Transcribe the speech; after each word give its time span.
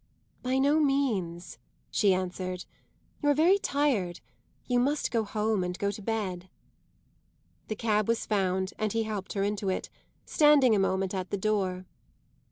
"By 0.41 0.57
no 0.57 0.79
means," 0.79 1.59
she 1.91 2.11
answered; 2.11 2.65
"you're 3.21 3.35
very 3.35 3.59
tired; 3.59 4.19
you 4.65 4.79
must 4.79 5.11
go 5.11 5.23
home 5.23 5.63
and 5.63 5.77
go 5.77 5.91
to 5.91 6.01
bed." 6.01 6.49
The 7.67 7.75
cab 7.75 8.07
was 8.07 8.25
found, 8.25 8.73
and 8.79 8.93
he 8.93 9.03
helped 9.03 9.33
her 9.33 9.43
into 9.43 9.69
it, 9.69 9.91
standing 10.25 10.75
a 10.75 10.79
moment 10.79 11.13
at 11.13 11.29
the 11.29 11.37
door. 11.37 11.85